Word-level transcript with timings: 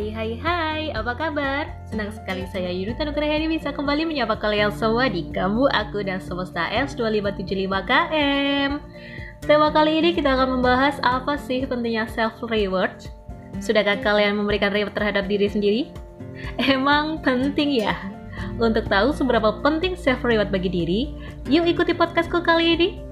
Hai 0.00 0.16
hai 0.16 0.32
hai, 0.40 0.82
apa 0.96 1.12
kabar? 1.12 1.68
Senang 1.84 2.08
sekali 2.08 2.48
saya 2.48 2.72
Yunuta 2.72 3.04
Nugrahani 3.04 3.52
bisa 3.52 3.68
kembali 3.68 4.08
menyapa 4.08 4.32
kalian 4.40 4.72
semua 4.72 5.12
di 5.12 5.28
Kamu, 5.28 5.68
Aku, 5.68 6.00
dan 6.00 6.24
Semesta 6.24 6.72
S2575KM 6.72 8.80
Tema 9.44 9.68
kali 9.68 10.00
ini 10.00 10.16
kita 10.16 10.32
akan 10.32 10.56
membahas 10.56 10.96
apa 11.04 11.36
sih 11.36 11.68
pentingnya 11.68 12.08
self-reward 12.16 13.12
Sudahkah 13.60 14.00
kalian 14.00 14.40
memberikan 14.40 14.72
reward 14.72 14.96
terhadap 14.96 15.28
diri 15.28 15.52
sendiri? 15.52 15.92
Emang 16.72 17.20
penting 17.20 17.84
ya? 17.84 17.92
Untuk 18.56 18.88
tahu 18.88 19.12
seberapa 19.12 19.60
penting 19.60 20.00
self-reward 20.00 20.48
bagi 20.48 20.72
diri, 20.72 21.12
yuk 21.44 21.68
ikuti 21.68 21.92
podcastku 21.92 22.40
kali 22.40 22.72
ini 22.72 23.09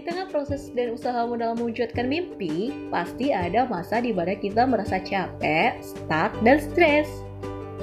Di 0.00 0.08
tengah 0.08 0.32
proses 0.32 0.72
dan 0.72 0.96
usahamu 0.96 1.36
dalam 1.36 1.60
mewujudkan 1.60 2.08
mimpi, 2.08 2.72
pasti 2.88 3.36
ada 3.36 3.68
masa 3.68 4.00
di 4.00 4.16
mana 4.16 4.32
kita 4.32 4.64
merasa 4.64 4.96
capek, 4.96 5.76
stuck, 5.84 6.32
dan 6.40 6.56
stres. 6.56 7.04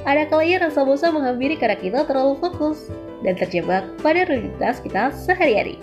Ada 0.02 0.25
kalanya 0.25 0.66
rasa 0.66 0.81
bosan 0.81 1.13
menghampiri 1.13 1.53
karena 1.61 1.77
kita 1.77 2.09
terlalu 2.09 2.41
fokus 2.41 2.89
dan 3.22 3.38
terjebak 3.38 3.85
pada 4.02 4.25
rutinitas 4.25 4.81
kita 4.81 5.13
sehari-hari. 5.13 5.77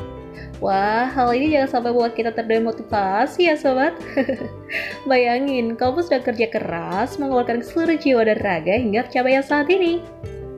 Wah, 0.59 1.06
hal 1.06 1.39
ini 1.39 1.55
jangan 1.55 1.70
sampai 1.78 1.95
buat 1.95 2.19
kita 2.19 2.34
terdemotivasi 2.34 3.47
ya 3.47 3.55
sobat. 3.55 3.95
Bayangin, 5.06 5.78
kamu 5.78 6.03
sudah 6.03 6.19
kerja 6.19 6.51
keras, 6.51 7.14
mengeluarkan 7.14 7.62
seluruh 7.62 7.95
jiwa 7.95 8.27
dan 8.27 8.42
raga 8.42 8.75
hingga 8.75 9.06
tercapai 9.06 9.39
saat 9.39 9.70
ini. 9.70 10.03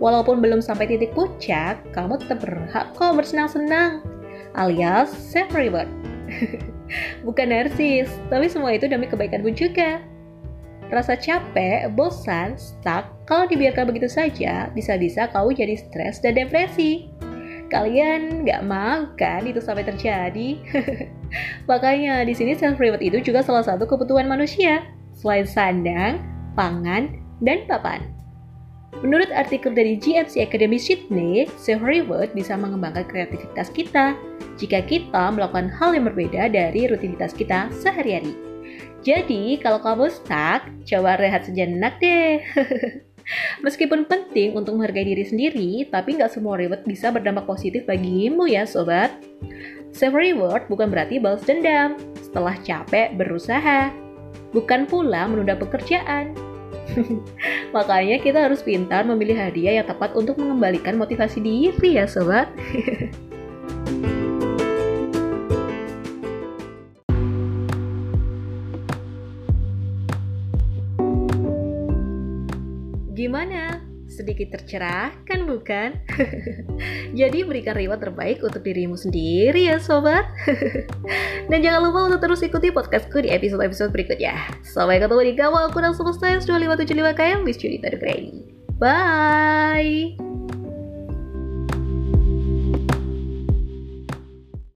Walaupun 0.01 0.41
belum 0.41 0.65
sampai 0.65 0.89
titik 0.89 1.13
puncak, 1.13 1.85
kamu 1.93 2.17
tetap 2.17 2.41
berhak 2.41 2.97
kok 2.97 3.13
bersenang-senang 3.13 4.16
alias 4.57 5.13
self 5.13 5.53
reward. 5.53 5.87
Bukan 7.27 7.53
narsis, 7.53 8.09
tapi 8.33 8.49
semua 8.49 8.75
itu 8.75 8.89
demi 8.89 9.07
kebaikanmu 9.07 9.53
juga. 9.55 10.03
Rasa 10.87 11.19
capek, 11.19 11.91
bosan, 11.99 12.55
stuck, 12.55 13.11
kalau 13.27 13.51
dibiarkan 13.51 13.91
begitu 13.91 14.07
saja, 14.07 14.71
bisa-bisa 14.71 15.27
kau 15.35 15.51
jadi 15.51 15.75
stres 15.75 16.23
dan 16.23 16.39
depresi. 16.39 17.11
Kalian 17.67 18.47
nggak 18.47 18.63
mau 18.63 19.11
kan 19.19 19.43
itu 19.43 19.59
sampai 19.59 19.83
terjadi? 19.83 20.63
Makanya 21.71 22.23
di 22.23 22.31
sini 22.39 22.55
self 22.55 22.79
reward 22.79 23.03
itu 23.03 23.19
juga 23.19 23.43
salah 23.43 23.67
satu 23.67 23.83
kebutuhan 23.83 24.31
manusia, 24.31 24.87
selain 25.11 25.43
sandang, 25.43 26.23
pangan, 26.55 27.19
dan 27.43 27.67
papan. 27.67 28.16
Menurut 29.05 29.29
artikel 29.29 29.77
dari 29.77 30.01
GMC 30.01 30.41
Academy 30.41 30.81
Sydney, 30.81 31.45
self-reward 31.61 32.33
bisa 32.33 32.57
mengembangkan 32.57 33.05
kreativitas 33.05 33.69
kita 33.69 34.17
jika 34.57 34.81
kita 34.89 35.29
melakukan 35.37 35.69
hal 35.69 35.93
yang 35.93 36.09
berbeda 36.09 36.49
dari 36.49 36.89
rutinitas 36.89 37.37
kita 37.37 37.69
sehari-hari. 37.77 38.33
Jadi, 39.05 39.61
kalau 39.61 39.79
kamu 39.85 40.09
stuck, 40.09 40.65
coba 40.89 41.21
rehat 41.21 41.45
sejenak 41.45 42.01
deh. 42.01 42.41
Meskipun 43.65 44.09
penting 44.09 44.57
untuk 44.57 44.79
menghargai 44.79 45.13
diri 45.13 45.25
sendiri, 45.27 45.71
tapi 45.93 46.17
nggak 46.17 46.33
semua 46.33 46.57
reward 46.57 46.83
bisa 46.89 47.13
berdampak 47.13 47.45
positif 47.45 47.85
bagimu 47.85 48.49
ya 48.49 48.65
sobat. 48.65 49.13
Self-reward 49.93 50.67
bukan 50.73 50.89
berarti 50.89 51.21
balas 51.21 51.45
dendam 51.45 52.01
setelah 52.19 52.57
capek 52.65 53.13
berusaha. 53.15 53.93
Bukan 54.55 54.89
pula 54.89 55.29
menunda 55.29 55.59
pekerjaan, 55.59 56.33
Makanya 57.77 58.21
kita 58.23 58.49
harus 58.49 58.63
pintar 58.65 59.05
memilih 59.05 59.37
hadiah 59.37 59.81
yang 59.83 59.87
tepat 59.87 60.13
untuk 60.17 60.39
mengembalikan 60.41 60.97
motivasi 60.97 61.41
diri 61.41 61.97
ya 62.01 62.07
sobat. 62.09 62.49
Gimana? 73.17 73.87
sedikit 74.17 74.57
tercerahkan 74.57 75.45
bukan? 75.45 76.01
Jadi 77.21 77.45
berikan 77.45 77.77
reward 77.77 78.01
terbaik 78.01 78.41
untuk 78.41 78.65
dirimu 78.65 78.97
sendiri 78.97 79.69
ya 79.69 79.77
sobat. 79.77 80.25
Dan 81.49 81.59
jangan 81.63 81.81
lupa 81.89 82.13
untuk 82.13 82.21
terus 82.23 82.43
ikuti 82.43 82.69
podcastku 82.75 83.23
di 83.23 83.31
episode-episode 83.33 83.95
berikutnya. 83.95 84.35
Sampai 84.67 85.01
ketemu 85.01 85.23
di 85.23 85.35
kawal 85.39 85.71
aku 85.71 85.79
dan 85.81 85.95
semesta 85.97 86.27
2575 86.43 87.19
KM 87.19 87.39
with 87.47 87.59
Junita 87.59 87.89
The 87.95 87.99
Bye! 88.77 89.96